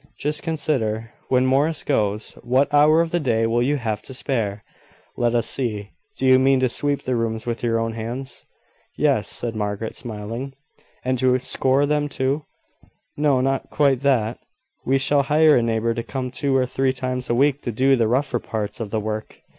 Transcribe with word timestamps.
Just 0.17 0.41
consider. 0.41 1.11
When 1.27 1.45
Morris 1.45 1.83
goes, 1.83 2.31
what 2.41 2.73
hour 2.73 3.01
of 3.01 3.11
the 3.11 3.19
day 3.19 3.45
will 3.45 3.61
you 3.61 3.77
have 3.77 4.01
to 4.01 4.15
spare? 4.15 4.63
Let 5.15 5.35
us 5.35 5.45
see; 5.47 5.91
do 6.17 6.25
you 6.25 6.39
mean 6.39 6.59
to 6.61 6.69
sweep 6.69 7.03
the 7.03 7.15
rooms 7.15 7.45
with 7.45 7.61
your 7.63 7.77
own 7.77 7.93
hands?" 7.93 8.43
"Yes," 8.97 9.27
said 9.27 9.55
Margaret, 9.55 9.95
smiling. 9.95 10.53
"And 11.05 11.19
to 11.19 11.37
scour 11.37 11.85
them 11.85 12.09
too?" 12.09 12.45
"No; 13.15 13.41
not 13.41 13.69
quite 13.69 13.99
that. 14.01 14.39
We 14.83 14.97
shall 14.97 15.21
hire 15.21 15.55
a 15.55 15.61
neighbour 15.61 15.93
to 15.93 16.01
come 16.01 16.31
two 16.31 16.55
or 16.55 16.65
three 16.65 16.93
times 16.93 17.29
a 17.29 17.35
week 17.35 17.61
to 17.61 17.71
do 17.71 17.95
the 17.95 18.07
rougher 18.07 18.39
parts 18.39 18.79
of 18.79 18.89
the 18.89 18.99
work. 18.99 19.43